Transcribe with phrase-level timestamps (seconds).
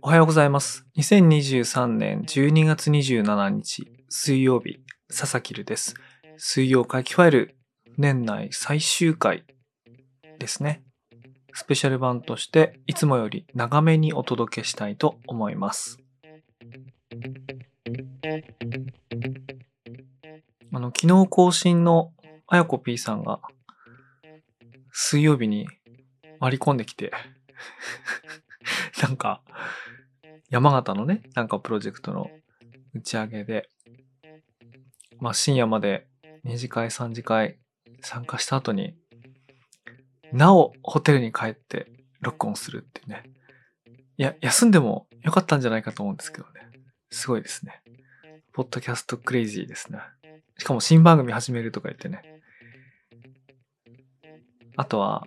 [0.00, 0.86] おはようございます。
[0.96, 5.96] 2023年12月27日水曜日、佐々木るです。
[6.36, 7.56] 水曜回帰ファイル
[7.96, 9.44] 年内最終回
[10.38, 10.84] ですね。
[11.54, 15.98] スペシャル版としていつもより長めにお届けしたいと思います。
[21.00, 22.12] 昨日更新の
[22.46, 23.40] あやこ P さんが
[24.90, 25.68] 水曜日に
[26.40, 27.12] 割り込んできて
[29.02, 29.42] なんか
[30.50, 32.30] 山形のね、なんかプロジェクトの
[32.94, 33.68] 打ち上げで、
[35.20, 36.06] まあ深夜まで
[36.46, 37.58] 2次会3次会
[38.00, 38.94] 参加した後に、
[40.32, 43.24] なおホテルに帰って録音するっていうね。
[44.16, 46.70] いや、休んでもよかったんじゃないかと思うんですけどね。
[47.10, 47.82] すごいですね。
[48.52, 49.98] ポッドキャストクレイジーですね。
[50.58, 52.22] しかも新番組始めるとか言ってね。
[54.76, 55.26] あとは、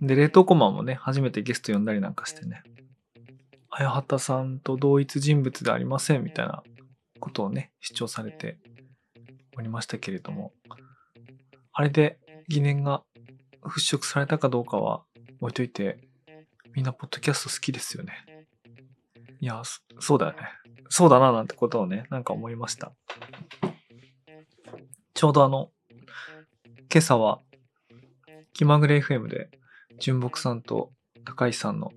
[0.00, 2.62] で、冷凍コマもね、初めてゲスト呼んだりなんかしてね。
[3.70, 6.62] 綾畑さんと同一人物でありませんみたいな
[7.20, 8.58] ことをね、主張されて
[9.56, 10.52] おりましたけれども、
[11.72, 13.02] あれで疑念が
[13.62, 15.04] 払拭されたかどうかは
[15.40, 15.98] 置いといて、
[16.74, 18.12] みんなポッドキャスト好きですよね。
[19.40, 20.38] いや、そそうだよね。
[20.88, 22.92] そうだななんてことをね、なんか思いました。
[25.22, 25.70] ちょうどあの、
[26.92, 27.38] 今朝は
[28.54, 29.50] 気まぐれ FM で
[30.00, 30.90] 純木さんと
[31.24, 31.92] 高石さんの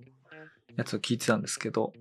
[0.76, 1.92] やつを聞いてたんですけど、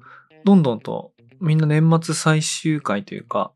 [0.43, 3.51] どんどんとみんな年末最終回というか、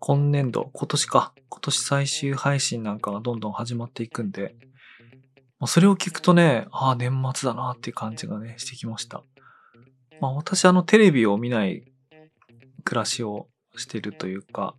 [0.00, 4.56] 今年度、今年か、今年最終配信なんかがどんどん始まっていくんで、
[5.66, 9.22] それを聞くとね、ああ、年末だなっていう感じがね、してきました。
[10.20, 11.84] まあ私あのテレビを見ない
[12.82, 14.74] 暮らしをしてるというか、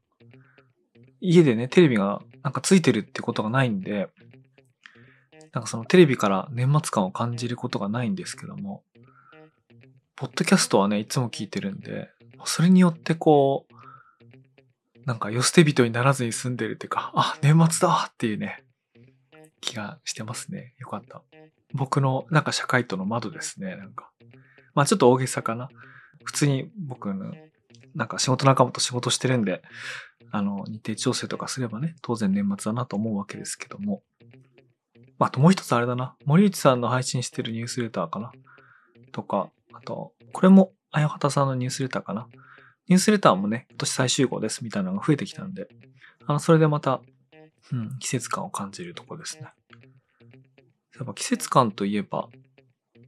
[1.21, 4.09] 家でね、テレビがなんかついてるってことがないんで、
[5.53, 8.83] なんかそのテレビから年末感を感じることがないんですけども、
[10.15, 12.09] ポッドキャストはね、いつも聞いてるんで、
[12.45, 13.77] それによってこう、
[15.05, 18.65] なんか、よ捨て人にならずに済んでるっていうか、あ、年末だっていうね、
[19.61, 20.73] 気がしてますね。
[20.79, 21.21] よかった。
[21.73, 24.09] 僕の、なんか社会との窓ですね、なんか。
[24.73, 25.69] まあちょっと大げさかな。
[26.25, 27.33] 普通に僕の、
[27.97, 29.63] なんか仕事仲間と仕事してるんで、
[30.29, 34.03] あの、日程調整とかすればね、当然年末だなと思うわけですけども。
[35.19, 36.15] あともう一つあれだな。
[36.23, 38.31] 森内さんの配信してるニュースレターかな。
[39.11, 42.27] とか、あと、これも、綾畑さんのニュースレターかな。
[42.87, 45.67] ニュースレターもね、今年最終号ですみたいなのが増えてきたんで、
[46.27, 47.01] あの、それでまた、
[47.71, 49.47] うん、季節感を感じるところですね。
[50.97, 52.29] やっぱ季節感といえば、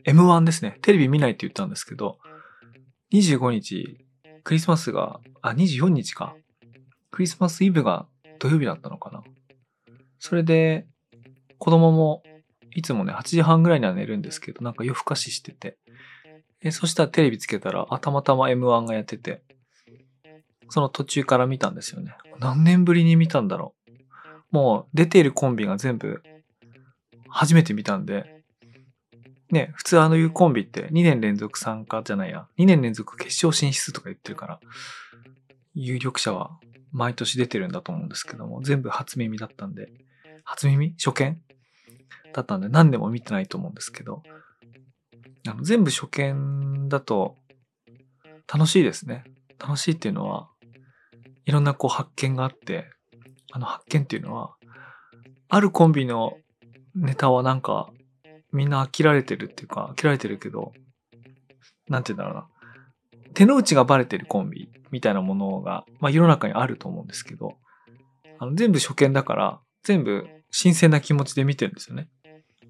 [0.06, 0.80] M1 ですね。
[0.82, 2.18] テレビ見ないって言ったんですけど、
[3.14, 4.09] 25日、
[4.44, 6.36] クリスマスが、あ、24日か。
[7.12, 8.08] クリスマスイブが
[8.40, 9.24] 土曜日だったのかな。
[10.20, 10.88] それで、
[11.58, 12.24] 子供も、
[12.76, 15.78] いつもね、8時半ぐらいには寝るんですけど、なんか夜更かししてて。
[16.62, 19.42] えそしたらテレビつけたら、あ、たまたま M1 がやってて、
[20.70, 22.16] その途中から見たんですよね。
[22.40, 23.92] 何年ぶりに見たんだろう。
[24.52, 26.22] もう出ているコンビが全部
[27.30, 28.39] 初めて見たんで、
[29.52, 34.60] ね、普通あのいうコンビって2年連続参加じゃないや、2年連続決勝進出とか言ってるから、
[35.74, 36.60] 有力者は
[36.92, 39.92] 毎年出てるんだと思うんですけども、全部初耳だったんで、
[40.44, 40.96] 初耳？
[40.98, 41.42] 初見？
[42.34, 44.24] だったんで何でも見てないと思うんですけど、
[45.48, 47.38] あの全部初見だと
[48.52, 49.24] 楽しいですね。
[49.60, 50.50] 楽しいっていうのは、
[51.46, 52.90] いろんなこう発見があって、
[53.52, 54.56] あの発見っていうのは、
[55.50, 56.38] あるコンビの
[56.96, 57.90] ネタはなんか、
[58.52, 60.74] みんな飽きられてるっていうか、飽きられてるけど、
[61.88, 63.34] なんて言うんだろうな。
[63.34, 67.58] 手の内がバレてるコンビみたいなものが、まあ世の中にあると思うんですけど、
[68.40, 72.10] あの全部初見だから、全部新鮮な気持ちで見てるんですよね。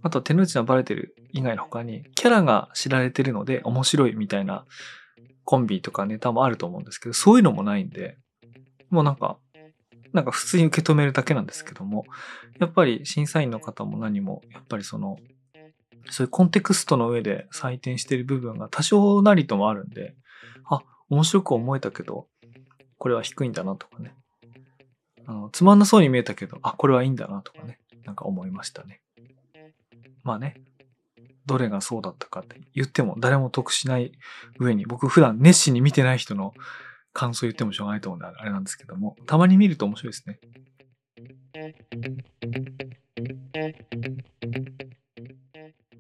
[0.02, 4.66] あと手の内がバレてる以外の他に、キャラが知られてるので面白いみたいな
[5.44, 8.18] コンビとかネタもあると思うんですけど、そういうのもないんで、
[8.90, 9.38] もうなんか、
[10.14, 12.06] なんか普通に受け止めるだけなんですけども、
[12.60, 15.18] やっぱり審査員の方も何も、やっぱりその、
[16.10, 20.16] そういうコンテクストの上で採点してる部分が多少なりともあるんで、
[20.66, 22.28] あ、面白く思えたけど、
[22.98, 24.14] これは低いんだなとかね。
[25.26, 27.80] あのつまんなそうに見えたけど、あ、これはいいんだなとかね。
[28.04, 29.02] なんか思いましたね。
[30.24, 30.56] まあね、
[31.46, 34.12] どれがそうだったかって言っても誰も得しない
[34.60, 36.54] 上に、僕普段熱心に見てない人の
[37.14, 40.40] 感想言ってもしょうがないと思うんであれなんですけども、たまに見ると面白いですね。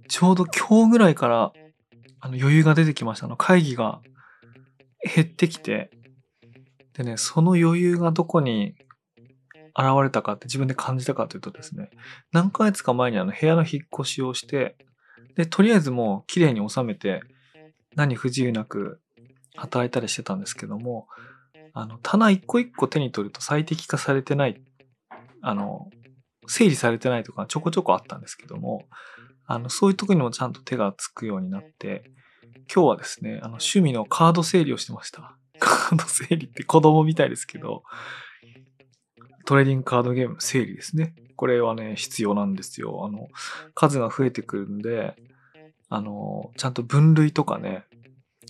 [0.09, 1.53] ちょうど今日ぐらいから
[2.19, 3.27] あの余裕が出てきました。
[3.27, 4.01] あの会議が
[5.15, 5.91] 減ってきて、
[6.93, 8.75] でね、その余裕がどこに
[9.77, 11.91] 現れたかって自分で感じたかというとですね、
[12.33, 14.75] 何ヶ月か前にあの部屋の引っ越しをして、
[15.35, 17.21] で、とりあえずもう綺麗に収めて、
[17.95, 18.99] 何不自由なく
[19.55, 21.07] 働いたりしてたんですけども、
[21.73, 24.61] あの、棚一個一個手に取ると最適化されてない、
[25.41, 25.89] あの、
[26.47, 28.85] 整理されてないとかちょこちょこあったんですけども、
[29.51, 32.03] あの、そういうとこにもちゃんと手がつくようになって、
[32.71, 35.35] 今日はですね、あの、趣味のカード整理をしてました。
[35.57, 37.81] カード整理って子供みたいですけど、
[39.45, 41.15] トレーディングカードゲームの整理ですね。
[41.35, 43.03] これはね、必要なんですよ。
[43.07, 43.27] あの、
[43.73, 45.15] 数が増えてくるんで、
[45.89, 47.85] あの、ちゃんと分類とかね、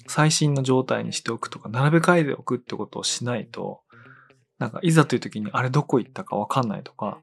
[0.08, 3.80] 最新の状態にしておくとか、並べ替えておくってことをしないと、
[4.58, 7.22] なんかいざという時にあれどこ行ったかわかんないとか、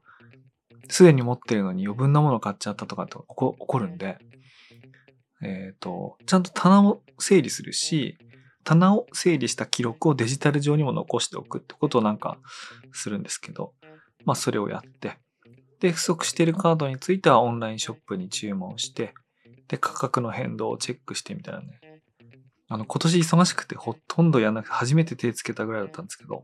[0.89, 4.17] すでに持ってるのに余分なもの買っちゃったとかって起こるんで、
[5.41, 8.17] えっ、ー、と、ちゃんと棚を整理するし、
[8.63, 12.37] 棚を整理した記録をデジタル上にも残しておくってことをなんか
[12.91, 13.73] するんですけど、
[14.25, 15.17] まあそれをやって、
[15.79, 19.13] で、不足しているカードについてはオンラインショップに注文して、
[19.67, 21.79] で、価格の変動をチェックしてみたいなね、
[22.69, 26.43] あの、今年忙しくてほとんどやんなくて初めて手つけたぐらいだったんですけど、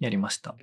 [0.00, 0.54] やりました。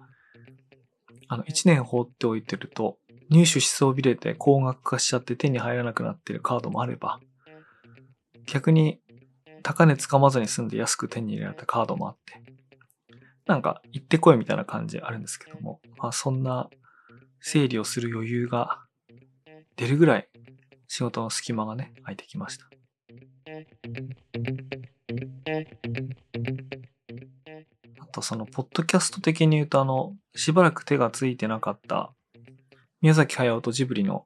[1.31, 2.97] あの、1年放っておいてると、
[3.29, 7.21] 入手しそびれて高額化しちゃって手に入らなくなってるカードもあれば、
[8.47, 8.99] 逆に
[9.63, 12.43] 高値つかまずに済んで安く手に入れられたカードもあって、
[13.45, 16.69] なんか行ってこいみたいな感じあるんですけども、まあそんな
[17.39, 18.81] 整理をする余裕が
[19.77, 20.27] 出るぐらい
[20.89, 22.69] 仕事の隙間がね、空いてきました。
[28.21, 32.13] その、ポッドキャスト的に言うと、あの、しばらく手がついてなかった、
[33.01, 34.25] 宮崎駿とジブリの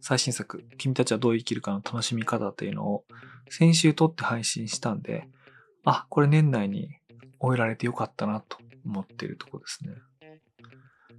[0.00, 3.04] 最新作、君たちはどう生きるかの楽しみ方というのを、
[3.50, 5.28] 先週撮って配信したんで、
[5.84, 6.98] あ、これ年内に
[7.38, 9.94] 終えられてよかったなと思ってるとこですね。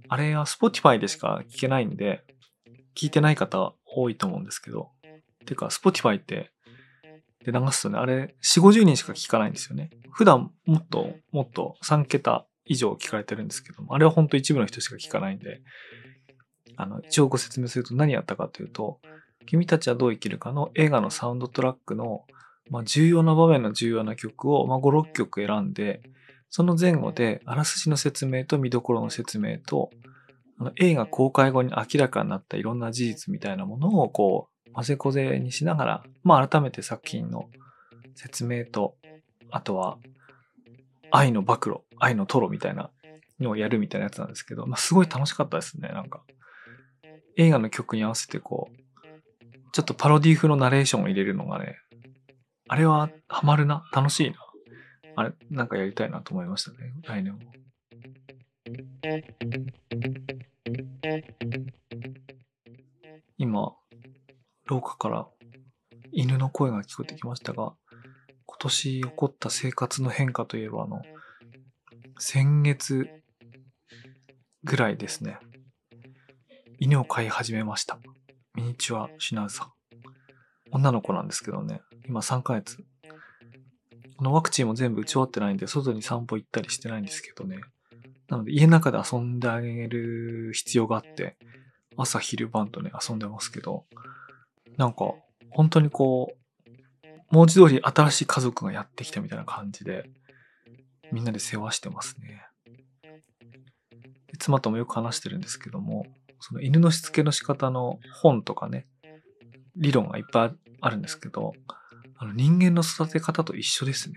[0.08, 2.24] あれは Spotify でしか聞けないんで、
[2.94, 4.90] 聞いてない方多いと思うんですけど、
[5.46, 6.50] てか Spotify って
[7.52, 9.90] で流すとね、あれ、4、50人しか聞かないんですよね。
[10.18, 15.60] 普段もっと、もっと3桁以上聞かれてるんですけども、あれは本当一部の人しか聞かないんで、
[16.74, 18.98] あの、一応ご説明すると何やったかというと、
[19.46, 22.24] 君たちはどう生きるかの映画のサウンドトラックの、
[22.68, 26.02] まあ、重要な場面の重要な曲を、まあ、5、6曲選んで、
[26.50, 29.90] その前後であらすじの説明と見どころの説明と、
[30.80, 37.48] 映画公開後に明らかになったいろんな事実みたいなものをこう混ぜこぜにしながら、まあ改めて作品の
[38.16, 38.96] 説明と、
[39.50, 39.98] あとは
[41.10, 42.90] 愛の暴露、愛のトロみたいな
[43.40, 46.22] のをやるみたいなやつなんですけど、まあすごい楽しかったですね、なんか。
[47.36, 48.78] 映画の曲に合わせてこう、
[49.72, 51.78] ちょっとパロディ風のナレーションを入れるのがね、
[52.66, 54.36] あれはハマるな、楽しいな。
[55.16, 57.40] あれ、なんかやりたいなと思いましたね、来年も。
[63.38, 63.74] 今、
[64.66, 65.28] 廊下から
[66.12, 67.74] 犬の声が聞こえてきましたが、
[68.58, 71.02] 年起こった生活の変化といえば、あの、
[72.18, 73.08] 先月
[74.64, 75.38] ぐらいですね、
[76.78, 77.98] 犬を飼い始めました。
[78.54, 79.70] ミニチュアシナウザ。
[80.70, 82.84] 女の子なんですけどね、今3ヶ月。
[84.16, 87.60] このワクチンも全部打ち終わってないんで、外に散歩行ったりしてないんですけどね。
[88.28, 91.36] なので、家の中で遊んであげる必要があって、
[91.96, 93.84] 朝昼晩とね、遊んでますけど、
[94.76, 95.14] なんか、
[95.50, 96.47] 本当にこう、
[97.30, 100.10] 文字通り新しい家族がやってきたみたいな感じで、
[101.12, 102.46] みんなで世話してますね。
[104.38, 106.06] 妻ともよく話してるんですけども、
[106.40, 108.86] その犬のしつけの仕方の本とかね、
[109.76, 111.52] 理論がいっぱいあるんですけど、
[112.16, 114.16] あの人間の育て方と一緒ですね。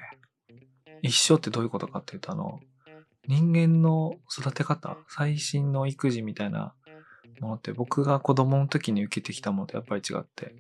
[1.01, 2.60] 一緒ってどういうことかっていうと、あの、
[3.27, 6.74] 人間の育て方、最新の育児みたいな
[7.39, 10.56] ものって僕が子供の時に受けてきたものとやっぱり違って、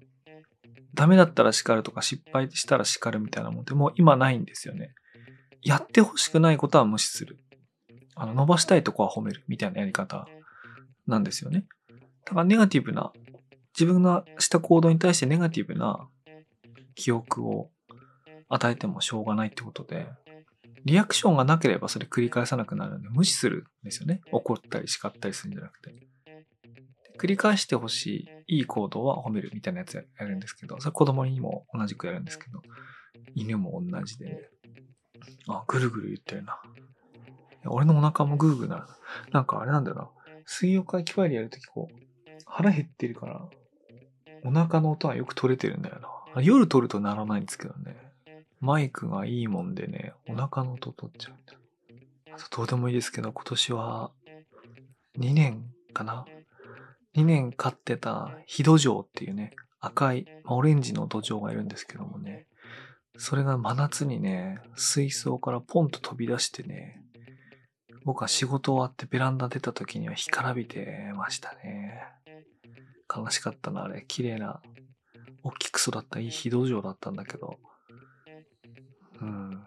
[0.93, 4.93] ダメだったら叱るとか失敗したら叱るみたいなものっても今ないんですよね。
[5.61, 7.37] やってほしくないことは無視する。
[8.15, 10.27] あの、伸ばしたいとこは褒めるみたいなやり方
[11.07, 11.65] なんですよね。
[12.25, 13.11] だからネガティブな、
[13.77, 16.07] 自分がした行動に対してネガティブな
[16.95, 17.69] 記憶を
[18.49, 20.07] 与えてもしょうがないってことで、
[20.83, 24.21] リアクションがなければそれ繰り返さなくなるんで無視するんですよね。
[24.31, 25.93] 怒ったり叱ったりするんじゃなくて。
[27.21, 32.63] 繰り返してほしいいい行動は褒めるみたいなやつやるんですけど、それ子供にも同じくやるんですけど、
[33.35, 34.39] 犬も同じで、ね、
[35.47, 36.59] あ、ぐるぐる言ってるな。
[37.67, 38.83] 俺のお腹もグーグーなる。
[39.31, 40.09] なんかあれなんだよな。
[40.47, 41.95] 水曜会機械でやるときこう、
[42.47, 43.47] 腹減ってるから、
[44.43, 45.99] お腹の音はよく取れてるんだよ
[46.33, 46.41] な。
[46.41, 47.97] 夜取るとならないんですけどね。
[48.59, 51.59] マイクがいいもんでね、お腹の音取っちゃうんだよ。
[52.49, 54.11] どうでもいいですけど、今年は
[55.19, 56.25] 2年かな
[57.15, 62.47] ?2 年飼ってたヒドジョウっていうね、赤い、オレンジの土壌がいるんですけどもね、
[63.17, 67.01] それが真夏にね、水槽からポンと飛び出してね、
[68.03, 72.03] 僕は仕事終わってベランダ出た時には干からびてましたね。
[73.13, 74.05] 悲しかったな、あれ。
[74.07, 74.61] 綺麗な、
[75.43, 77.59] 大きく育ったいい非土壌だったんだけど。
[79.21, 79.63] うん。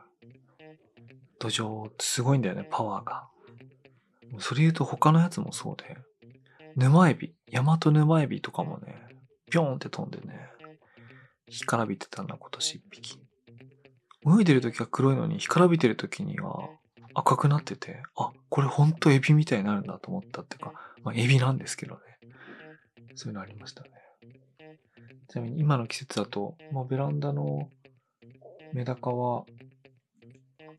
[1.39, 3.29] 土壌ってすごいんだよね、パワーが。
[4.39, 5.97] それ言うと他のやつもそうで。
[6.77, 9.07] 沼エビ、ヤマト沼エビとかもね、
[9.51, 10.51] ぴょんって飛んでね、
[11.49, 13.21] 干からびてたな、今年一匹。
[14.27, 16.69] 泳いでる時は黒いのに、干からびてる時には
[17.15, 20.73] 赤くなってて、あ、これほんとエビみたいになるんだと思ったっていうか、
[21.05, 22.01] まあエビなんですけどね。
[23.15, 23.91] そういうのありましたね。
[25.29, 27.69] ちなみに今の季節だと、まあ、ベランダの
[28.73, 29.45] メダカは、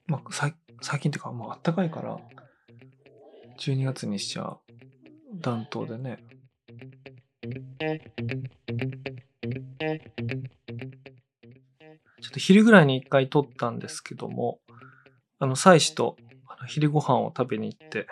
[0.08, 0.54] まあ、最
[1.00, 2.18] 近っていうか、もうあったかいから、
[3.60, 4.58] 12月にしちゃ
[5.42, 6.20] 暖冬でね。
[12.22, 14.60] ちょっと昼ぐらいに一回撮ったんですけども、
[15.40, 16.18] あの、妻子と
[16.68, 18.08] 昼ご飯を食べに行って、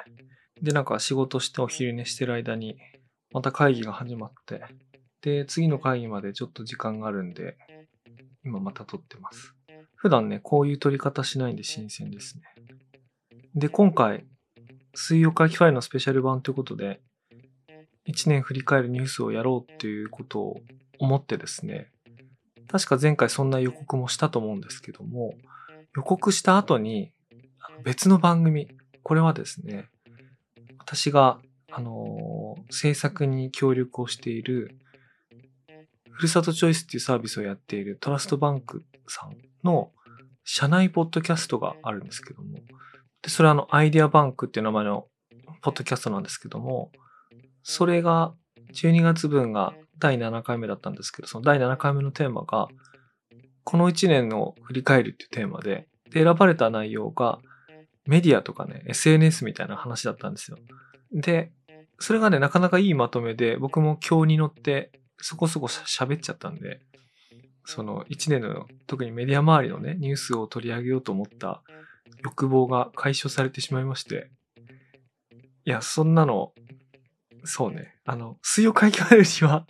[0.62, 2.77] で、なんか仕事してお昼寝してる間に、
[3.32, 4.62] また会議が始まって、
[5.22, 7.58] で、次の会議までちょっと時間があるんで、
[8.46, 9.56] 今また撮ってます。
[9.96, 12.44] 普段ね、こういう撮り方しないんで新鮮ですね。
[13.56, 14.25] で、今回、
[14.94, 17.01] 水曜会議ファイルのスペシャル版ということで、
[18.08, 20.58] 1年振り返るニュースをやろうっていうことを
[21.00, 21.90] 思ってですね、
[22.68, 25.36] 確か前回そんな予告もしたと思うんですけども、
[25.96, 27.12] 予告した後に
[27.84, 28.68] 別の番組、
[29.04, 29.90] これはですね、
[30.80, 31.40] 私が、
[31.72, 34.78] あのー、制作に協力をしている、
[36.12, 39.92] ふるさとチョイスっていうサービスをやっているトラストバンクさんの
[40.44, 42.60] 社内ポッドキャストがあるんですけども、
[43.22, 45.08] で、それはあの、アイデアバンクっていう名前の
[45.62, 46.92] ポッドキャストなんですけども、
[47.63, 48.34] それが
[48.74, 52.67] 12月分が第7回目だったんですけど、その第7回目のテーマが、
[53.63, 57.39] この1年を振り返るっていうテーマで、で、選ばれた内容が、
[58.05, 60.58] メディアとかね、SNS みたいな話だったんですよ。
[61.13, 61.51] で、
[62.00, 64.91] それがね、なかなかいいまとめで、僕も今日に乗って
[65.24, 66.82] そこそこ喋っちゃったんで、
[67.63, 71.63] その1年の特にメディア周りのね、ニュースを取り上げようと思った
[72.25, 74.32] 欲望が解消されてしまいまして、
[75.65, 76.51] いや、そんなの、
[77.46, 79.66] そうね、あの、水曜会議フには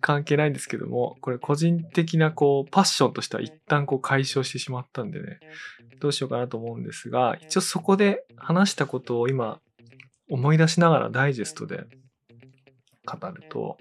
[0.00, 5.40] 関係ないんですけども、これ個人的なこう、パッションとしては一旦こう解消してしまったんでね、
[6.00, 9.60] どうしようかなと思うんですが、一応そこで話したことを今
[10.28, 11.84] 思い出しながらダイジェストで
[13.06, 13.78] 語ると、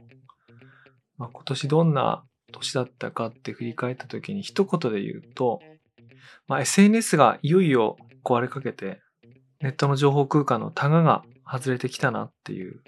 [1.18, 5.60] まあ、今年どんな年だったかって振り返った時に一言で言うと、
[6.48, 9.01] まあ、SNS がいよいよ壊れかけて、
[9.62, 12.82] ネットの情報空間のタガが外れてきたなっていう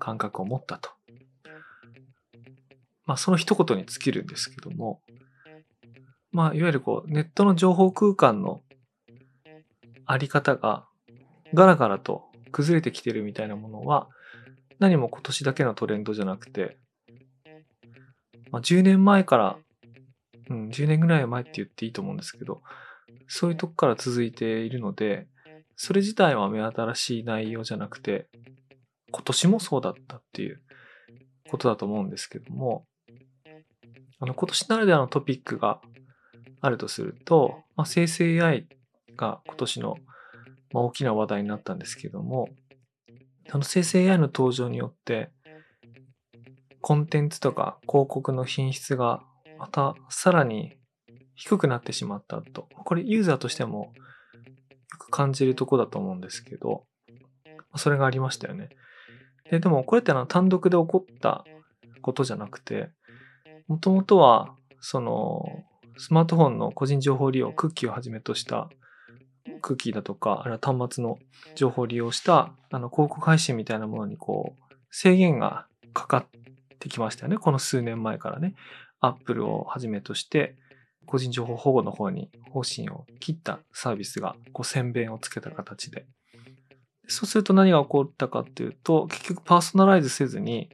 [0.00, 0.90] 感覚を持ったと。
[3.06, 5.00] まあ、その一言に尽きるんですけども、
[6.32, 8.62] まあ、いわゆるこう、ネットの情報空間の
[10.06, 10.86] あり方が
[11.54, 14.08] ガラガラと崩れてきてるみたいなものは、
[14.78, 16.78] 何も今年だけのトレンドじゃなくて、
[18.50, 19.56] まあ、10年前から、
[20.48, 22.62] うん、10年ぐらい前って言っていいと思うんですけど、
[23.28, 25.26] そういうとこから続いているので、
[25.76, 28.28] それ自体は目新しい内容じゃなくて、
[29.10, 30.60] 今年もそうだったっていう
[31.48, 32.86] ことだと思うんですけども、
[34.20, 35.80] あの、今年ならではのトピックが
[36.60, 38.68] あるとすると、まあ、生成 AI
[39.16, 39.96] が今年の、
[40.72, 42.48] まあ、大きな話題になったんですけども、
[43.52, 45.30] あの生成 AI の登場によって、
[46.80, 49.22] コンテンツとか広告の品質が
[49.58, 50.78] またさらに
[51.34, 52.68] 低くなってしまったと。
[52.84, 56.84] これユーザーとしてもよく感じるとこだと思うんですけど、
[57.76, 58.70] それがありましたよね。
[59.50, 61.44] ででもこれってのは単独で起こった
[62.02, 62.90] ことじゃなくて、
[63.66, 65.44] もともとはその
[65.98, 68.70] スマートフォンの個人情報利用、クッキーをはじめとした
[69.60, 71.18] クッキーだとか、あるいは端末の
[71.54, 76.26] 情報を利用したあの広告配信みたいなものにこう制限がかかっ
[76.78, 77.38] てきましたよね。
[77.38, 78.54] この数年前からね。
[79.00, 80.56] アップルをはじめとして、
[81.06, 86.06] 個人情報保護の方に方針を切ったサービスがこう宣弁をつけた形で。
[87.10, 90.70] そうすると何が起こったかっていうと、結局パーソナライズせずに、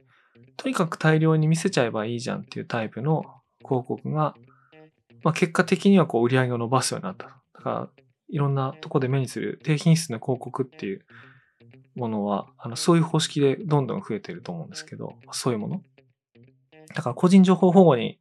[0.55, 3.23] とにかく大量に見せちゃえばいいじゃんっていうタイプの
[3.63, 4.35] 広告が
[5.23, 7.41] まあ、結果的にはこう売り上げを伸ばすようになった。
[7.53, 7.89] だから、
[8.29, 11.05] いろんなとこで目にする低品質な広告っていう
[11.95, 15.81] ものは、あのそういう方式でどんどん増えてると思うんですけど、そういうもの。
[16.95, 18.19] だから個人情報保護に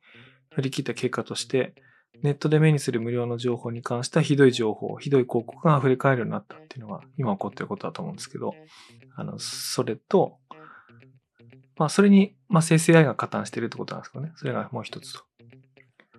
[0.52, 1.74] 振り切った結果として、
[2.22, 8.54] ネットで目にする無料の情報に関してはひどい情報、ひどい広告が溢れ返るようになったっていうのが今起こってることだと思うんですけど、
[9.14, 10.38] あの、それと、
[11.76, 14.32] まあ、それに、まあ、生成 AI が加担してるってことなんですかね。
[14.36, 15.20] それがもう一つと。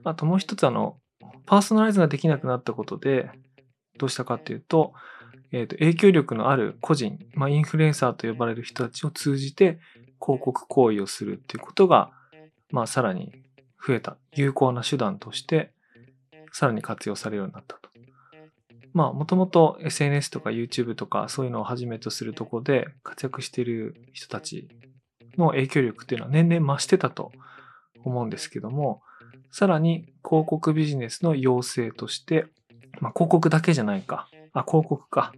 [0.04, 0.98] あともう一つ、あの、
[1.46, 3.30] パーソナライズができなくなったことで、
[3.98, 4.94] どうしたかっていうと、
[5.51, 9.80] えっ、と、影響力のある個人、まあ、インフルエンサーと呼ばれる人たちを通じて
[10.22, 12.12] 広告行為をするっていうことが、
[12.70, 13.32] まあ、さらに
[13.86, 15.72] 増えた、有効な手段として、
[16.51, 17.89] さらに活用されるようになったと。
[18.94, 24.70] まあ、もともと SNS とか YouTube とかそういうのをはじめとするとこで活躍している人たち
[25.38, 27.32] の影響力っていうのは年々増してたと
[28.04, 29.01] 思うんですけども、
[29.51, 32.48] さらに広告ビジネスの要請として、
[33.00, 34.27] まあ、広告だけじゃないか。
[34.54, 35.34] あ、広告か。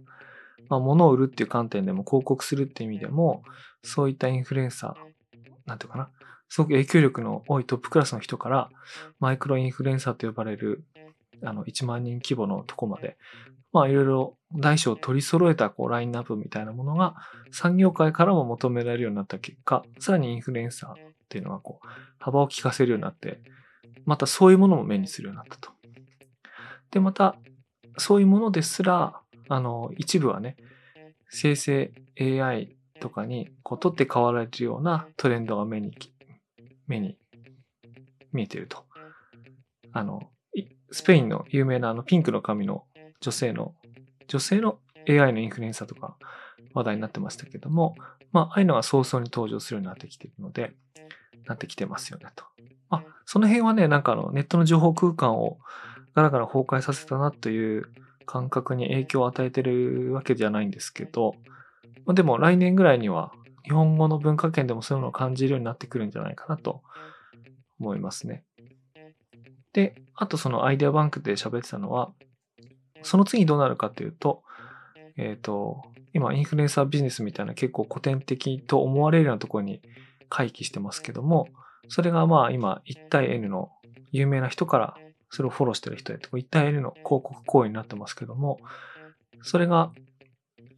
[0.68, 3.42] まあ、物を売るっていう観点でも広告するっていう意味でも、
[3.82, 6.10] そういったインフルエンサー、なんていうかな。
[6.50, 8.70] すごく影響力の多いトップクラスの人から、
[9.20, 10.84] マイクロインフルエンサーと呼ばれる、
[11.42, 13.16] あの、1万人規模のとこまで、
[13.72, 17.14] まあ、いろいろ大小取り揃えたこうラインナップみたいなものが
[17.52, 20.96] 産業界からも求められるようになった結果、さらにインフルエンサーっ
[21.28, 21.86] ていうのがこう
[22.18, 23.40] 幅を利かせるようになって、
[24.04, 25.70] またそういうものも目にするようになったと。
[26.90, 27.36] で、また、
[27.96, 30.56] そういうものですら、あの、一部はね、
[31.28, 35.92] 生成 AI とかにこう取って代わられるようなトレンドが目に、
[36.90, 37.16] 目に
[38.32, 38.84] 見えてると。
[39.92, 40.30] あの、
[40.90, 42.84] スペインの有名なあのピンクの髪の
[43.20, 43.74] 女性の、
[44.28, 44.78] 女性の
[45.08, 46.16] AI のインフルエンサーとか
[46.74, 47.94] 話題になってましたけども、
[48.32, 50.74] まあ、ああいうのが早々に登場するようになってきてるので、
[51.46, 52.44] なってきてますよねと。
[52.88, 55.58] まあ、その辺はね、なんかあのネットの情報空間を
[56.14, 57.88] ガラガラ崩壊させたなという
[58.26, 61.34] 感覚に影響を与えてるわけじゃないんですけど、
[62.04, 63.32] ま、でも来年ぐらいには
[63.64, 66.82] 日本語の文化圏でもそういうのを感じるようになってくるんじゃないかなと
[67.78, 68.44] 思いますね。
[69.72, 72.12] で、あとそのアイデアバンクで喋ってたのは、
[73.02, 74.42] その次どうなるかっていうと、
[75.16, 79.80] えっ、ー、と、今インフルエンサービジネスみたいな結構古典的と思われるようなところに
[80.28, 81.48] 回帰してますけども、
[81.88, 83.70] それがまあ今1対 N の
[84.12, 84.96] 有名な人から
[85.30, 88.58] それをフォローしてる人へ1対 N の広告行為になってますけども、
[89.42, 89.92] それが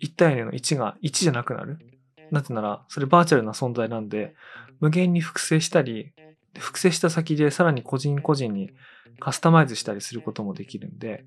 [0.02, 1.78] 1対 N の1が1じゃなくなる。
[2.32, 4.34] なぜなら、それバーチャルな存在なんで、
[4.80, 6.12] 無限に複製したり、
[6.58, 8.72] 複製した先でさらに個人個人に
[9.20, 11.26] カスタマイズしたりすることもできるんで、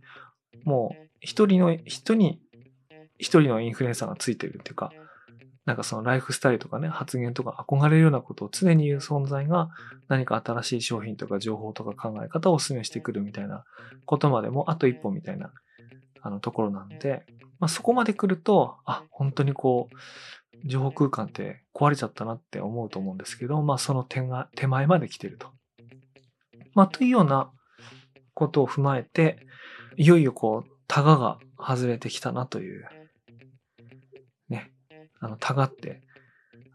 [0.63, 2.41] もう一人の人に
[3.17, 4.91] 一人のインフルエンサーがついてるっていうか、
[5.65, 9.69] なんかそのライフスタイルとかね、発言とか憧れるようなことを常に言う存在が
[10.07, 13.63] 何か新しい商品とか情報とか考え方をお勧めしてくるみたいな
[14.05, 15.51] ことまでもあと一歩みたいな
[16.21, 17.25] あのところなんで、
[17.59, 19.95] まあ、そこまで来ると、あ、本当にこう、
[20.63, 25.49] 情報空間って壊れちゃったなって思うと思うんですけど、まあその点が手前まで来てると。
[26.73, 27.51] まあというような
[28.33, 29.45] ことを踏まえて、
[29.97, 32.85] いよいよこう、タガが外れてきたなという、
[34.49, 34.71] ね、
[35.19, 36.01] あの、タガって、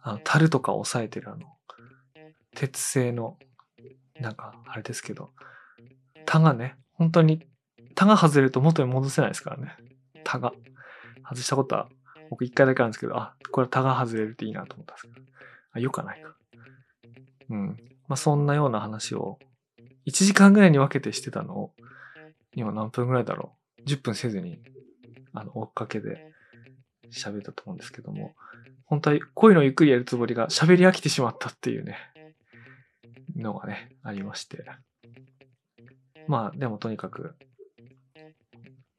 [0.02, 1.46] あの、樽とか押さえてるあの、
[2.54, 3.38] 鉄製の、
[4.18, 5.30] なんか、あれですけど、
[6.26, 7.46] タガね、本当に、
[7.94, 9.76] タガ外れると元に戻せないですからね。
[10.24, 10.52] タガ。
[11.22, 11.88] 外したことは、
[12.30, 15.26] 僕一回だけあるんですけど、あ、これタガ外れるっていいなと思ったんですけど。
[15.72, 16.34] あ、よかないか。
[17.50, 17.76] うん。
[18.06, 19.38] まあ、そんなような話を、
[20.06, 21.72] 1時間ぐらいに分けてしてたのを、
[22.54, 24.60] 今何分ぐらいだろう ?10 分せずに、
[25.32, 26.32] あの、追っかけで
[27.10, 28.34] 喋ったと思うんですけども、
[28.84, 31.96] 本当は声のゆっくりやるつもりが喋り飽きてしまったっていうね、
[33.36, 34.64] のがね、ありまして。
[36.28, 37.34] まあ、でもとにかく、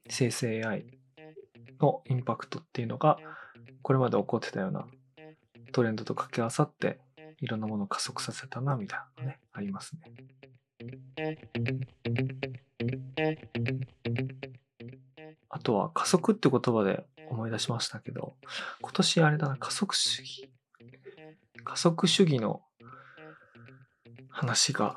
[0.08, 0.84] 生成 AI
[1.82, 3.18] のインパクトっていうのが、
[3.82, 4.86] これまで起こってたような
[5.72, 6.98] トレンドと掛け合わさって、
[7.40, 10.12] いろんなものを加速させたな、みたいなのね、ありますね。
[15.48, 18.36] あとは加速って言葉で思い出しましたけど、
[18.80, 20.50] 今年あれだな、加速主義。
[21.64, 22.62] 加速主義の
[24.28, 24.96] 話が、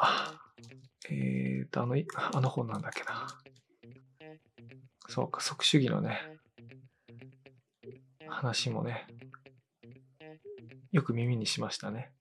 [1.10, 1.95] えーと、あの、
[2.34, 3.28] あの本なんだっけな。
[5.08, 6.19] そう、加速主義のね、
[8.36, 9.08] 話もね、
[10.91, 12.12] よく耳にしましたね。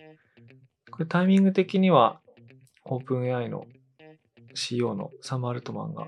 [0.90, 2.20] これタイミング的には、
[2.84, 3.66] オープン AI の
[4.54, 6.06] CEO のサム・アルトマンが、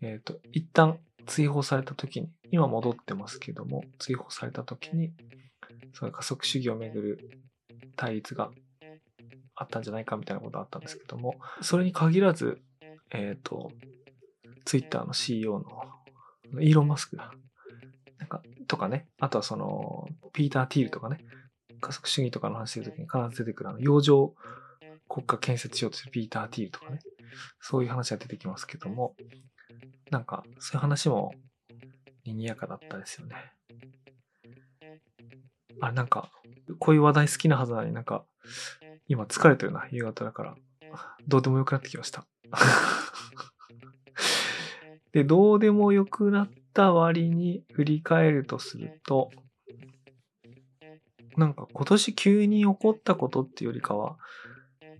[0.00, 5.12] えっ、ー、と、一旦追放された時に、今戻ってますけども、追放された時に、
[5.92, 7.30] その加速主義をめぐる
[7.96, 8.50] 対立が
[9.54, 12.62] あったんじゃないかみたいなことがあったんですけども、それに限らず、
[13.10, 13.70] えっ、ー、と、
[14.64, 15.58] ツイッターの CEO
[16.50, 17.30] のイーロン・マスクが、
[18.66, 21.24] とかね、あとはその、ピーター・ティールとかね、
[21.80, 24.34] 加速主義とかの話するときに必ず出てくるあの、洋上
[25.08, 27.00] 国家建設しようとするピーター・ティールとかね、
[27.60, 29.14] そういう話が出てきますけども、
[30.10, 31.34] なんか、そういう話も
[32.24, 33.36] 賑やかだったですよね。
[35.80, 36.30] あれ、なんか、
[36.78, 38.24] こういう話題好きなはずなのになんか、
[39.08, 40.56] 今疲れてるな、夕方だから。
[41.28, 42.26] どうでもよくなってきました。
[45.12, 49.30] で、どうでもよくなった割に振り返るとすると、
[51.38, 54.18] なんか今年急に起こったことっていうよりかは、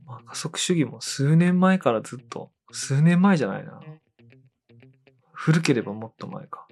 [0.07, 3.81] まあ、加速主義も数年前からずっと、数年前じゃないな。
[5.33, 6.67] 古ければもっと前か。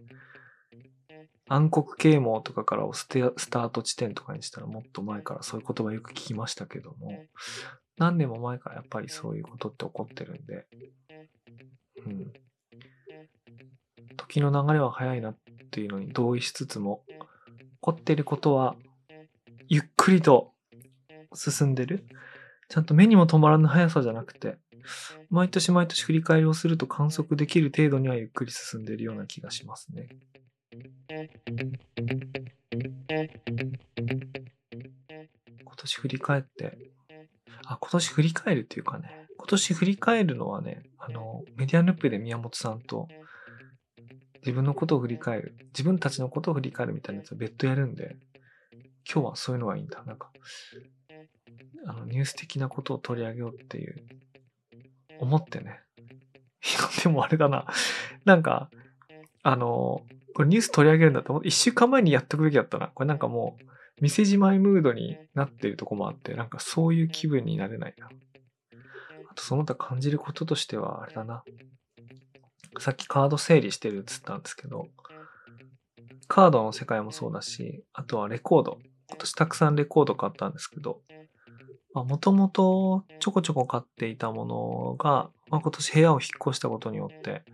[1.46, 7.26] 暗黒啓蒙とかからをスタート地点とかにしたらもっと前からそういう言葉よく聞きましたけども、
[7.98, 10.66] 何年も前からやっぱりそういうことって起こってるんで、
[12.06, 12.32] うん。
[14.34, 15.36] 時の流れは早いなっ
[15.70, 17.14] ていうのに同意しつつも、起
[17.80, 18.74] こってることは
[19.68, 20.50] ゆっくりと
[21.34, 22.04] 進んでる。
[22.68, 24.56] ちゃんと目にも止まらぬ速さじゃなくて、
[25.30, 30.08] 毎年毎年振り返りをすると観測できる程度にはゆっくり進んでいるような気がしますね。
[35.64, 36.78] 今年振り返って、
[37.66, 43.08] あ、今年振り返るっていうかね、今年振り返るのはね、あの、メディアヌッペで宮本さんと
[44.44, 48.16] 自分のことを振り返る、自分たちのことを振り返るみたいなやつは別途やるんで、
[49.10, 50.02] 今日はそういうのがいいんだ。
[50.04, 50.30] なんか、
[51.86, 54.04] あの、ニュース的なことを取り上げようっていう、
[55.18, 55.80] 思ってね。
[57.02, 57.66] でもあれだな。
[58.24, 58.70] なんか、
[59.42, 60.04] あの、
[60.34, 62.88] これニュース取り上げるんだと、一週間前にやっとくべきだったな。
[62.88, 63.64] これなんかもう、
[64.02, 68.08] 店じまいムードになってるとこもあって、なんかそういう気分になれないな。
[69.30, 71.44] あとその他感じることとしては、あれだな。
[72.78, 74.88] さっきカード整理してるっつったんですけど、
[76.28, 78.78] カードの世界もそうだし、あとはレコード。
[79.08, 81.00] 今年たくさんレコード買ったんですけど、
[81.94, 87.44] もともとちょこちょこ買っていたものが、まあ、今年部屋を引っ越したことによって、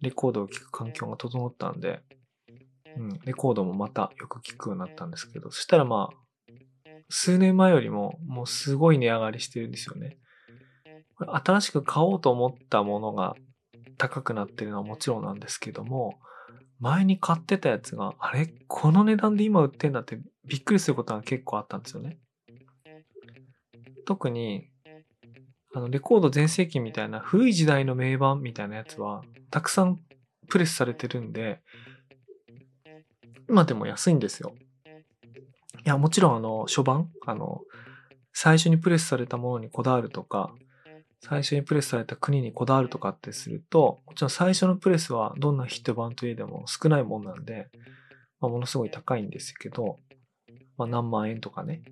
[0.00, 2.00] レコードを聴く環境が整ったんで、
[2.96, 6.16] うん、レコードもまたよく聴くようになったんですけど、そしたらまあ、
[7.10, 10.18] 数年前よりももうすごい値上がりしてるんですよね。
[11.14, 13.36] これ新しく買おうと思ったものが
[14.00, 16.18] 高くなってるのはもちろんなんですけども、
[16.78, 22.18] 前に買ってたやつが、あれこの値段で今売ってんだってびっくりすることが結構あったんですよね。
[24.06, 24.70] 特に、
[25.74, 30.00] あの、レコード全盛期みたいな古い時代の名盤みたいなやつは、たくさん
[30.48, 31.60] プレスされてるんで、
[33.50, 34.54] 今でも安いんですよ。
[35.84, 37.60] いや、もちろんあの、初版あの、
[38.32, 40.54] 最初にプレスされたものにこだわるとか、
[41.22, 47.68] 最初にプレスされた国にこだわるとかってすると、もちろん最初のプレスはどんなヒット版といえども少ないもんなんで、
[48.40, 49.98] まあ、ものすごい高いんですけど、
[50.78, 51.82] まあ、何万円とかね。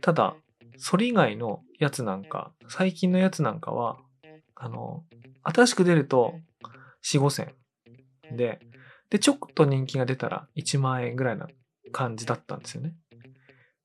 [0.00, 0.34] ただ、
[0.76, 3.98] それ以外のやつなんか、最近のやつなんかは、
[4.56, 5.04] あの、
[5.44, 6.34] 新しく出ると
[7.04, 7.54] 4、5千
[8.36, 8.60] で、
[9.10, 11.48] で、ちょっと人気が出たら1万円ぐらいな
[11.92, 12.94] 感じだったんですよね。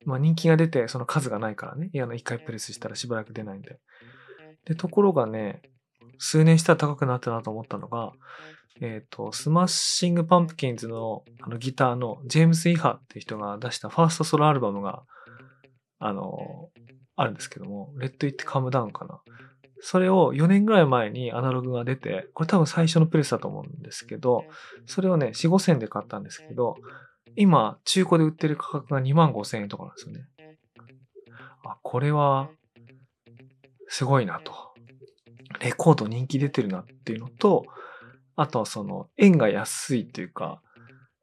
[0.06, 1.90] まあ人気が出てその数がないからね。
[1.94, 3.80] いや、一回プレスしたらしばらく出ないんで。
[4.66, 5.62] で、ところがね、
[6.18, 8.14] 数年したら高くなったなと思ったのが、
[8.82, 15.04] えっ、ー、と、スマッシングパンプキンズのあのギターのジェームス・イハっていう人が出したファーストソロアルバムが、
[16.00, 16.70] あの、
[17.16, 19.22] あるんですけども、 Let It Come Down かな。
[19.86, 24.46] それを4年ぐらい前にアナログが出て、これ多分最初のプレスだと思うんですけど、
[24.86, 26.78] それをね、4、5000で買ったんですけど、
[27.36, 30.28] 今、中古で売ってる価格が2万5千円とかなんですよね。
[31.66, 32.50] あ、これは
[33.94, 34.74] すごいなと。
[35.60, 37.64] レコード人気出てるなっていうのと、
[38.36, 40.64] あとはその、円が安いっていうか、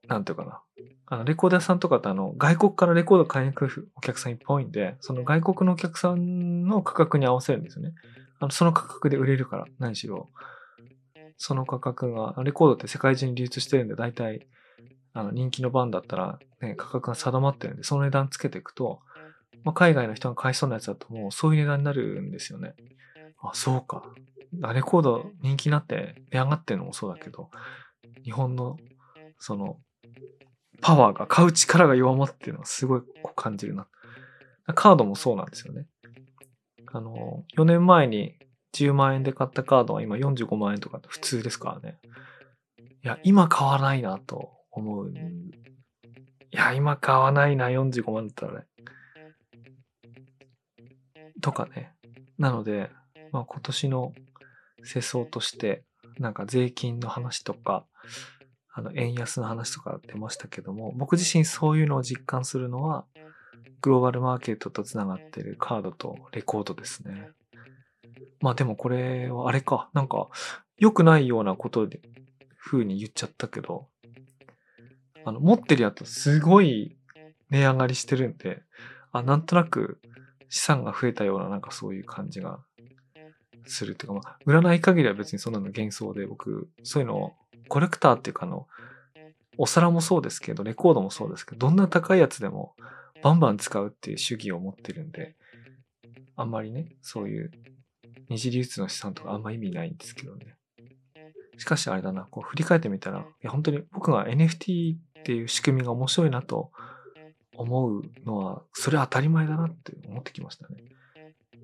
[0.07, 0.63] なんていうかな。
[1.07, 7.93] あの、レコード屋さんとかってあの、外国からレコード買いに来るお客さんいっぱい多いんで、その外国のお客さんの価格に合わせるんですよね。
[8.39, 10.31] あの、その価格で売れるから、何しろ。
[11.39, 14.47] その価格が、レコードって世界中に流通してるんで、大体、
[15.13, 19.01] あの、人気の版だったら、ね、価格が定まってるんで、その値段つけていくと、
[19.65, 22.75] まあ、海外の人が買いそうなやつだともうそういう値段になるんですよね。
[23.43, 24.15] あ、そうか。
[24.75, 27.51] レコード人気になって値上がってるのもそうだけど、
[28.25, 28.79] 日本の
[29.39, 29.77] その
[30.81, 33.03] パワーが買う力が弱まってるのはすごい
[33.37, 33.87] 感じるな。
[34.75, 35.87] カードもそうなんですよね。
[36.93, 38.35] あの、4年前に
[38.73, 41.99] 10万円で買ったカードは今45万円とか普通ですからね。
[43.03, 45.11] いや、今買わないなと思う。
[45.11, 48.67] いや、今買わないな、45万だったらね。
[51.41, 51.93] とかね。
[52.39, 52.91] なので、
[53.33, 54.13] まあ、今年の
[54.83, 55.85] 世相として、
[56.19, 57.85] なんか税金の話とか、
[58.73, 63.05] あの、円安の話とか出ましたけども、僕自身そういうのを実感するのは、
[63.83, 67.29] グローバルマーケットとつながってるカードとレコードですね。
[68.41, 69.91] まあでもこれはあれか。
[69.93, 70.29] なんか、
[70.79, 72.01] 良くないようなことで、
[72.59, 73.89] 風に言っちゃったけど、
[75.25, 76.97] あの、持ってるやつすごい
[77.51, 78.63] 値上がりしてるんで、
[79.13, 80.01] あ、なんとなく
[80.51, 82.59] 資産が増えたようななんかそういう感じが
[83.67, 87.33] するっていうか、まあ、占い限りは別にそんなの幻想で僕、そういうのを
[87.69, 88.67] コレクターっていうかあの、
[89.57, 92.75] お皿もそうですけど、レコードもそうですけど、どんな高いやつでも
[93.23, 95.37] バンバン使うっていう主義を持ってるんで、
[96.37, 97.51] あんまりね、そういう
[98.29, 100.57] 二次流通の資産とかあんま意味ないんですけどね。
[101.59, 106.73] しかしあれだな、こう振り返ってみたら、いや本当に僕が NFT っていう仕組みが面白いなと
[107.57, 110.77] 思うのは、それは当たり前だなって思ってきましたね。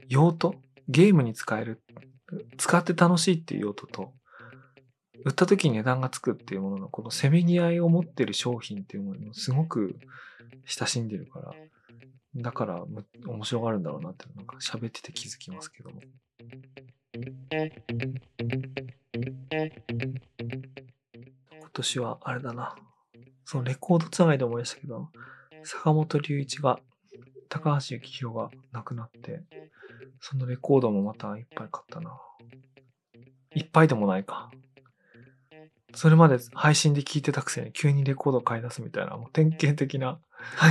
[0.09, 0.55] 用途
[0.89, 1.81] ゲームに使える。
[2.57, 4.13] 使って楽しいっていう用途と、
[5.25, 9.99] 売った時に値段がつくっていうものの、このせめぎ合いを持ってる商品っていうものをすごく
[10.65, 11.53] 親しんでるから、
[12.37, 12.85] だから
[13.27, 16.01] 面白がるんだろうなってなんか喋ってて気づきますけども。
[21.61, 22.77] 今年はあれだな。
[23.45, 25.11] そのレコードつながりで思い出したけど、
[25.67, 26.79] 坂本龍一が
[27.49, 29.43] 高橋幸宏が亡くなって、
[30.21, 32.19] そのレコードもまたいっぱい買ったな。
[33.55, 34.51] いっぱいでもないか。
[35.95, 40.21] それまで配信で聞いてたくせに急にレコード買い出すみたいな、もう典型的な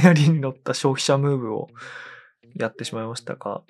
[0.02, 1.68] 流行りに乗った消費者ムーブを
[2.56, 3.64] やってしまいましたか。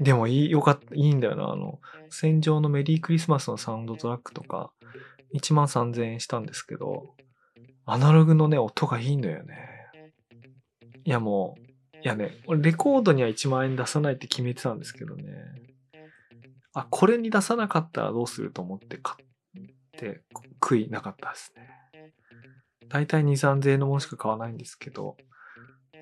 [0.00, 1.50] でもいい、よかった、いいんだよな。
[1.50, 4.70] あの、戦場のメリークリスマスのサウンドトラックとか、
[5.34, 7.14] 1万3000円したんですけど、
[7.84, 9.67] アナログのね、音がいいんだよね。
[11.08, 11.56] いやも
[11.94, 15.24] う、いやね、俺レコードには1万円出さないって決めてたんですけどね。
[16.74, 20.20] あ、これに出さなかったらどうすると思って買って
[20.60, 22.12] 悔いなかったですね。
[22.90, 25.16] 大体2、3000円のものしか買わないんですけど、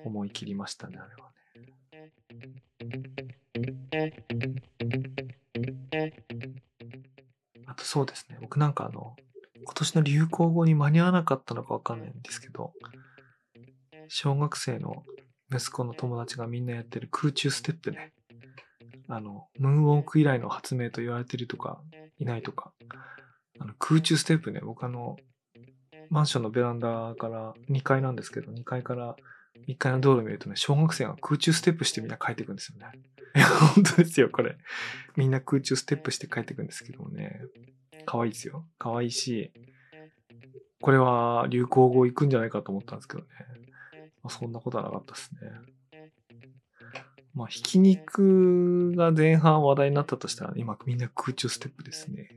[0.03, 1.47] 思い切りましたね、あれはね。
[7.65, 9.15] あとそうですね、僕なんかあの、
[9.63, 12.73] 今年の流行語に間に合わなかったのかわかんないんですけど、
[14.07, 15.03] 小学生の
[15.51, 18.13] 息子の友達がみんなやってる空中ステップね。
[19.07, 21.81] あの、ムーンウォーク以来の発明と言われてるとか、
[22.19, 22.73] いないとか。
[23.59, 25.17] あの空中ステップね、僕あの、
[26.09, 29.15] マンションのベランダから2階なんですけど、2階から
[29.67, 32.85] 1階の道路見るとね、小学生が空中ステップしてみんな帰ってくんですよね。
[33.75, 34.57] 本当ですよ、これ。
[35.15, 37.41] みんな空中ステップして帰ってくんですけどもね。
[38.05, 38.65] 可愛いですよ。
[38.77, 39.51] 可愛いし、
[40.81, 43.27] これは流行語行くんじゃないかと思ったんですけどね。
[44.27, 45.39] まあ、そんなことはなかったですね。
[47.33, 52.29] まあ、ひき肉が前半話題になったとしたら、今みんな空中ステップですね。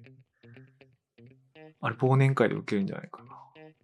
[1.80, 3.30] あれ、忘年会で受けるんじゃないかな。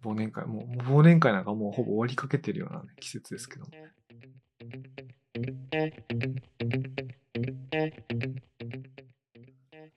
[0.09, 3.71] 忘年会、もう、忘年会なんかもうほぼ終わりかけてるような、ね、季節ですけども。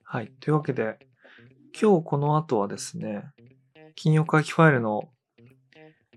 [0.03, 0.33] はい。
[0.41, 0.99] というわけで、
[1.81, 3.31] 今日この後はですね、
[3.95, 5.11] 金曜会議ファイルの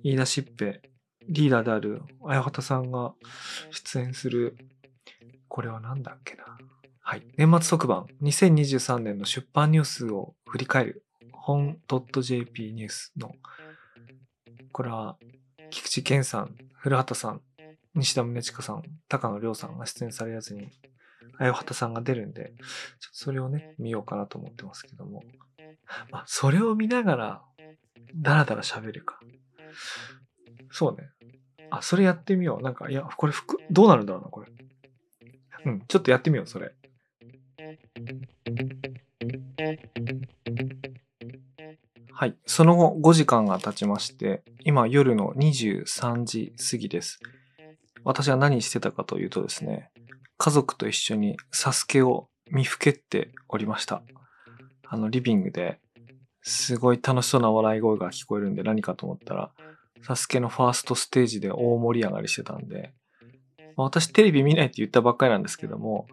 [0.02, 0.93] 言い出しっぺ
[1.30, 3.14] リーダーである綾畑さんが
[3.72, 4.58] 出演する、
[5.48, 6.58] これは何だっけな。
[7.02, 7.24] はい。
[7.38, 11.78] 年末特番、2023年の出版ニュースを振り返る、本
[12.22, 13.36] .jp ニュースの、
[14.72, 15.18] これは、
[15.70, 17.42] 菊池健さん、古畑さん、
[17.96, 20.70] 西田宗近さん、高野亮さんが出演されるやつに、
[21.38, 22.54] 綾畑さんが出るんで、
[23.00, 25.24] ちょっとそれをね、見ようかなと思ってますけども。
[26.10, 27.42] まあ、それを見ながら、
[28.16, 29.20] だらだら喋るか。
[30.72, 31.10] そうね。
[31.76, 32.62] あ、それやってみよう。
[32.62, 34.48] なんか、いや、これ服、どうなるんだろうな、これ。
[35.66, 36.72] うん、ちょっとやってみよう、それ。
[42.12, 42.38] はい。
[42.46, 47.20] その後、5時間が経ちまして、今夜の23時過ぎです。
[48.04, 49.90] 私は何してたかというとですね、
[50.38, 54.04] 家族と一緒にサスケを見ふけっておりました。
[54.86, 55.80] あの、リビングで
[56.44, 59.52] すごい楽しそうな笑い声が聞こえるんで何かと思ったら、
[60.04, 62.94] サスケのファーストステージで大盛り上がりしてたんで、
[63.76, 66.08] まあ、私テレビ見ないって言ったばっかりなんですけども、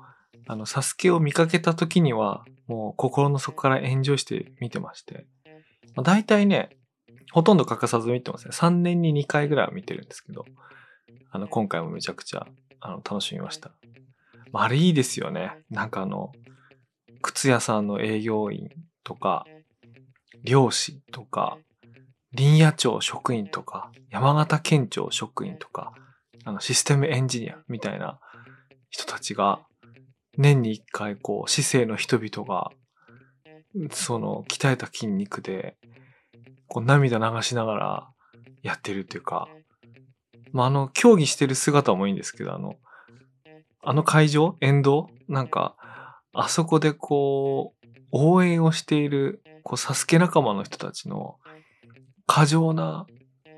[0.46, 5.26] あの、サスケを見かけた時には、もう心の底からエンジョイして見てまして、
[5.94, 6.70] まあ、大体ね、
[7.32, 8.52] ほとんど欠かさず見てますね。
[8.52, 10.44] 3年に2回ぐらいは見てるんですけど、
[11.30, 12.46] あの、今回もめちゃくちゃ、
[12.80, 13.72] あの、楽しみました。
[14.52, 15.52] まあ、あれいいですよね。
[15.70, 16.32] なんかあの、
[17.22, 18.70] 靴屋さんの営業員
[19.04, 19.44] とか、
[20.42, 21.58] 漁師とか、
[22.36, 25.92] 林野庁職員とか、山形県庁職員とか、
[26.44, 28.20] あの、システムエンジニアみたいな
[28.90, 29.60] 人たちが、
[30.36, 32.70] 年に一回、こう、市政の人々が、
[33.90, 35.76] その、鍛えた筋肉で、
[36.68, 38.08] こう、涙流しながら
[38.62, 39.48] やってるっていうか、
[40.52, 42.76] まあ、あの、競技してる姿もいいんですけど、あの、
[43.82, 45.74] あの会場沿道なんか、
[46.32, 51.39] あそこでこう、応援をしている、こう、サスケ仲間の人たちの
[52.32, 53.08] 過剰な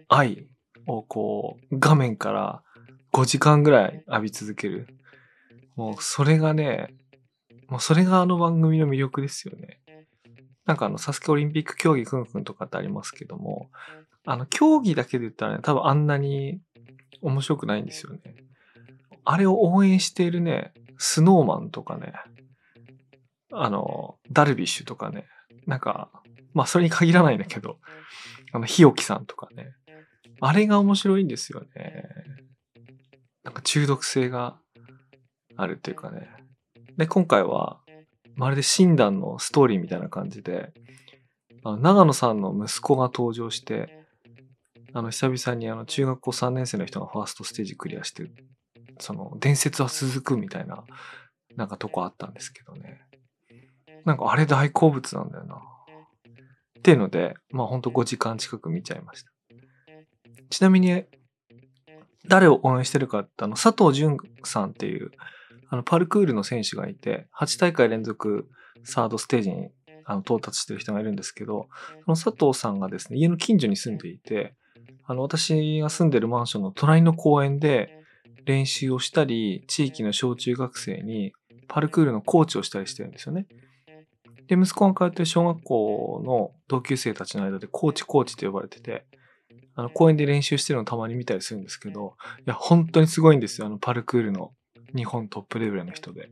[0.08, 0.46] 愛
[0.86, 2.62] をこう、画面から
[3.12, 4.86] 5時間ぐらい浴び続ける。
[5.76, 6.88] もう、それがね、
[7.68, 9.78] もうそれがあの番組の魅力ですよね。
[10.64, 13.68] なんかあの、サスケオリンピック競技くんくんとかってありますけども、
[14.24, 16.58] あの、競技だけで言ったらね、多分あんなに
[17.20, 18.20] 面白くないんですよね。
[19.22, 22.14] あれを応援しているね、スノーマンとかね、
[23.52, 25.26] あの、ダルビッシュとかね、
[25.66, 26.08] なんか、
[26.54, 27.76] まあそれに限らないんだけど、
[28.52, 29.74] あの、日置さんとかね、
[30.40, 32.08] あれが面白いんですよね。
[33.44, 34.58] なんか中毒性が
[35.56, 36.28] あるっていうかね。
[36.96, 37.80] で、今回は、
[38.34, 40.72] まるで診断のストーリーみたいな感じで、
[41.64, 43.98] あの長野さんの息子が登場して、
[44.92, 48.30] あの、久々にあの、中学校3年生の人がファーストステージクリアして、
[48.98, 50.84] その、伝説は続くみたいな、
[51.56, 53.00] なんかとこあったんですけどね。
[54.04, 55.62] なんかあれ大好物なんだよな。
[56.82, 59.30] っていうので、まあほんと5時間近く見ちゃいました。
[60.50, 61.04] ちなみに、
[62.26, 65.12] 誰を応援してるかって、あの、佐藤淳さんっていう、
[65.68, 68.48] あの、パルクールの選手がいて、8大会連続
[68.82, 69.68] サードステージに
[70.06, 71.68] あの到達してる人がいるんですけど、
[72.04, 74.56] その佐藤さんがですね、家の近所に住んでいて、
[75.04, 77.96] あの、私が住んでるマンションの隣の公園で
[78.44, 81.32] 練習をしたり、地域の小中学生に
[81.68, 83.46] パルクールのコーチをしたりしてるんですよね。
[84.46, 89.06] で、息子が通ってる小学校の同級生たちの間でコーチコーチと呼ばれてて、
[89.74, 93.66] あの、公園で練習してるのたまに見たりするんですけど、いや、本当にすごいんですよ。
[93.66, 94.52] あの、パルクールの
[94.94, 96.30] 日本トップレベルの人で。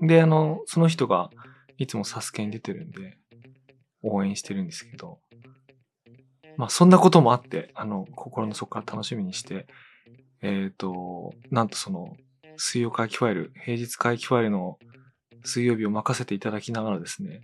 [0.00, 1.30] で、あの、その人が
[1.78, 3.16] いつもサスケに出てるんで、
[4.02, 5.18] 応援してるんですけど、
[6.56, 9.66] まあ、そんなこともあって、あの、心の底から楽しみにして、
[10.42, 12.16] えっ、ー、と、なんとその、
[12.56, 14.78] 水曜回帰ファイル、平日回帰ファイルの
[15.44, 17.42] 水曜日を任せていただきながらですね、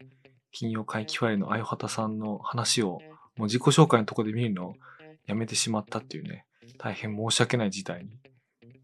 [0.53, 3.01] 金曜回帰ファイルのあよはたさんの話を、
[3.37, 4.77] もう自己紹介のとこで見るのを
[5.27, 6.47] やめてしまったっていうね、
[6.79, 8.11] 大変申し訳ない事態に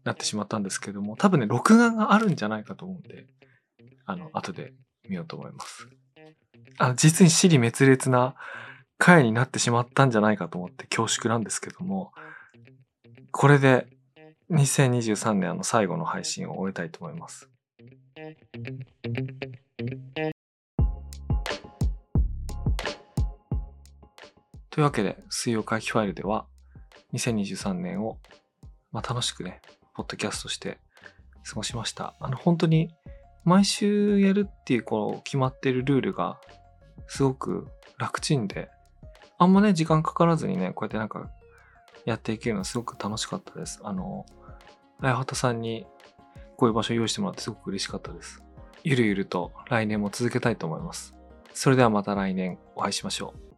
[0.03, 3.27] なってしまったんですけども、多分ね、録画があるんじゃないかと思うんで、
[4.05, 4.73] あの、後で
[5.07, 5.87] 見ようと思います。
[6.77, 8.35] あ、実に死に滅裂な
[8.97, 12.11] 回になってしまったんじゃないかと思って恐縮なんですけども、
[13.31, 13.87] これで
[14.51, 17.49] 2023年の最後の配信を終えたいと思います。
[24.71, 26.47] というわけで、水曜回帰ファイルでは、
[27.13, 28.17] 2023年を、
[28.91, 29.61] まあ、楽しくね、
[29.93, 30.79] ポッドキャストして
[31.47, 32.15] 過ごしました。
[32.19, 32.89] あの、本当に、
[33.43, 36.39] 毎週やるっていう、こう、決まってるルールが、
[37.07, 37.67] すごく
[37.99, 38.69] 楽ちんで、
[39.37, 41.29] あんまね、時間かからずにね、こうやってなんか、
[42.05, 43.81] やっていけるのすごく楽しかったです。
[43.83, 44.25] あの、
[45.01, 45.85] 綾畑さんに
[46.55, 48.41] こういう場所を用意してもらってすごく嬉しかったです。
[48.83, 51.13] ゆるゆると来年も続けたいと思います。
[51.53, 53.50] それではまた来年お会いしましょう。